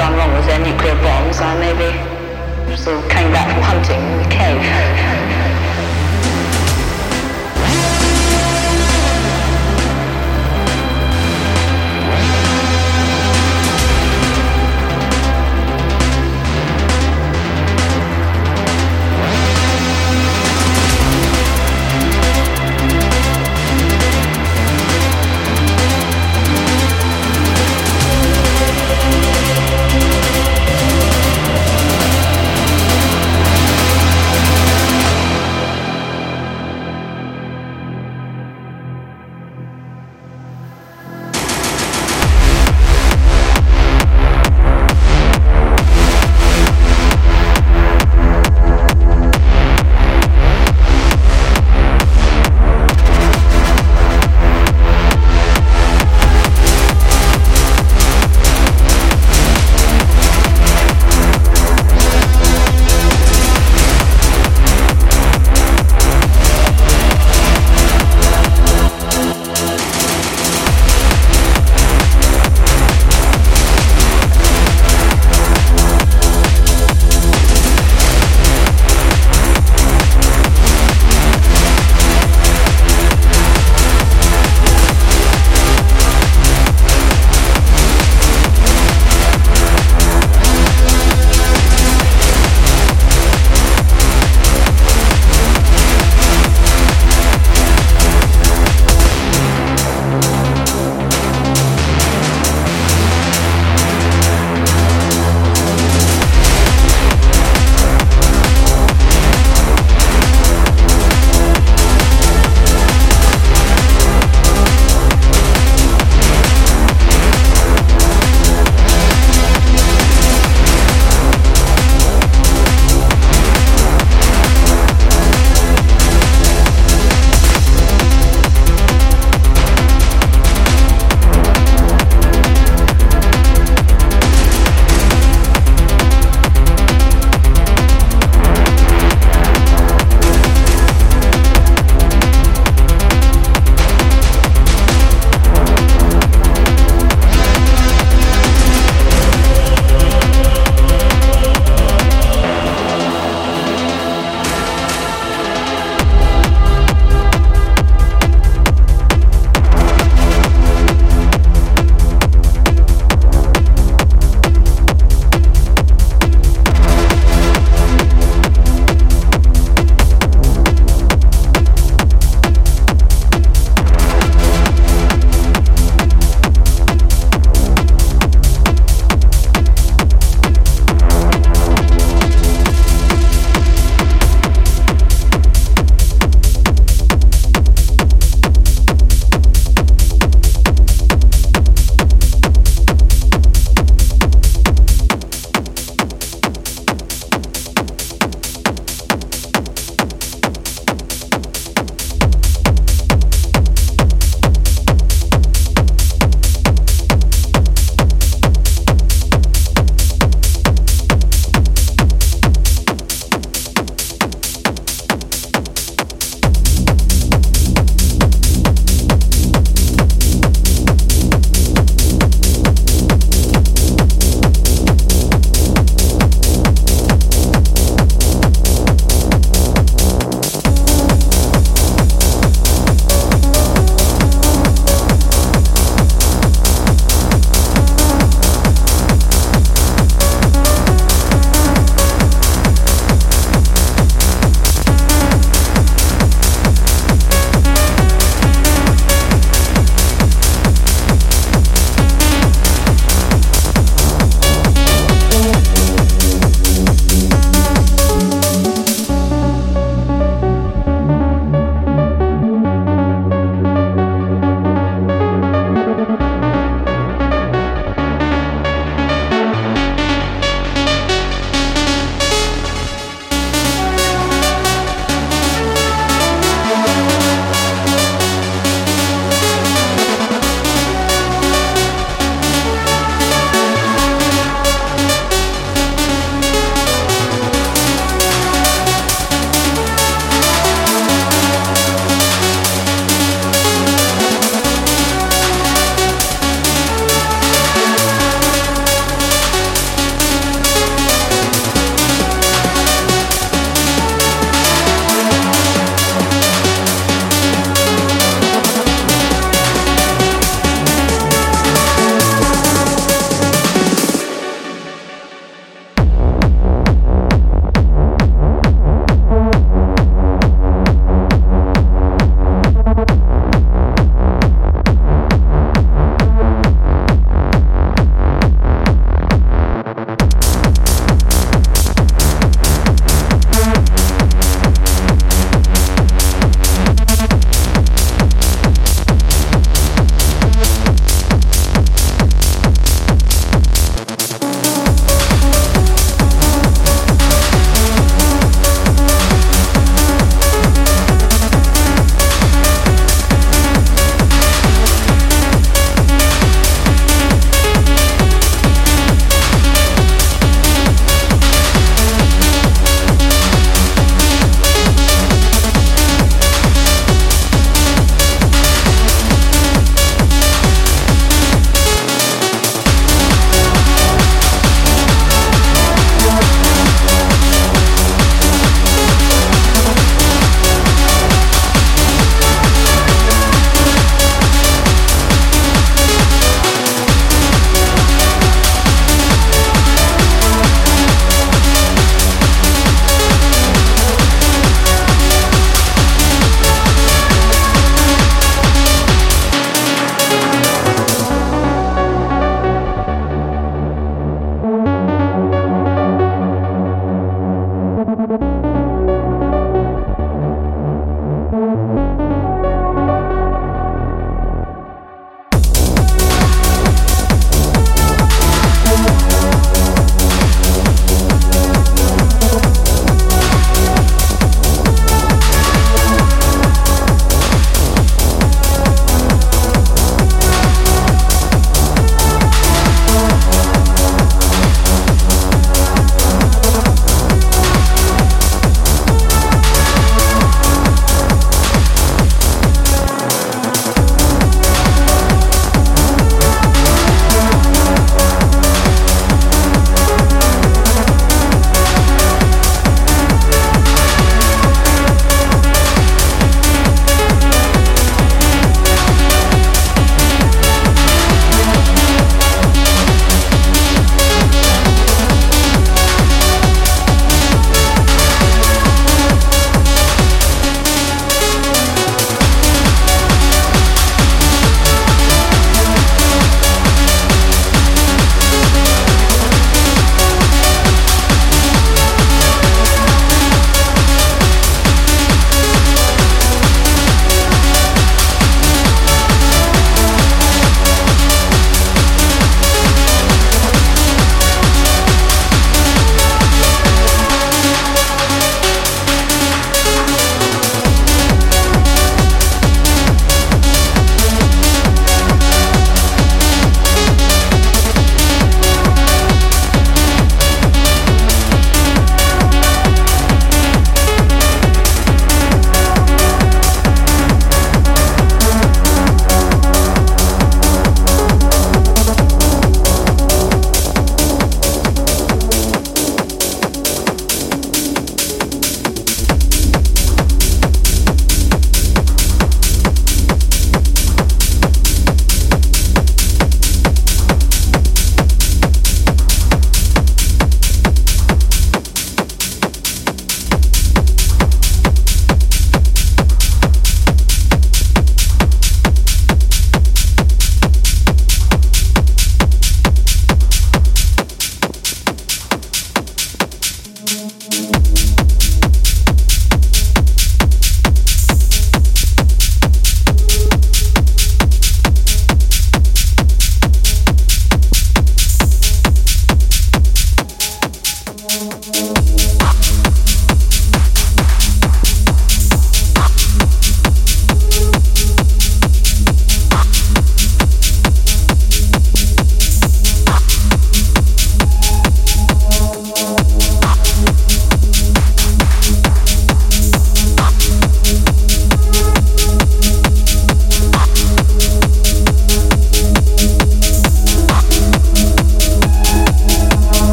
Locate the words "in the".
4.00-4.28